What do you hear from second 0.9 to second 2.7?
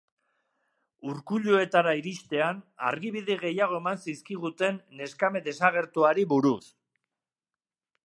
Ukuiluetara iristean,